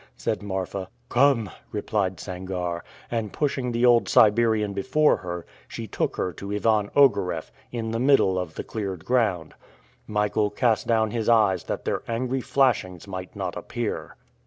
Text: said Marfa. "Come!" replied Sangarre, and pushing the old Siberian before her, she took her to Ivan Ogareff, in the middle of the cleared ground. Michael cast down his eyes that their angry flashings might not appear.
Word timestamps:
said 0.15 0.41
Marfa. 0.41 0.89
"Come!" 1.09 1.51
replied 1.71 2.17
Sangarre, 2.19 2.81
and 3.11 3.31
pushing 3.31 3.71
the 3.71 3.85
old 3.85 4.09
Siberian 4.09 4.73
before 4.73 5.17
her, 5.17 5.45
she 5.67 5.85
took 5.85 6.15
her 6.15 6.33
to 6.33 6.51
Ivan 6.51 6.89
Ogareff, 6.95 7.51
in 7.71 7.91
the 7.91 7.99
middle 7.99 8.39
of 8.39 8.55
the 8.55 8.63
cleared 8.63 9.05
ground. 9.05 9.53
Michael 10.07 10.49
cast 10.49 10.87
down 10.87 11.11
his 11.11 11.29
eyes 11.29 11.65
that 11.65 11.85
their 11.85 12.01
angry 12.07 12.41
flashings 12.41 13.07
might 13.07 13.35
not 13.35 13.55
appear. 13.55 14.15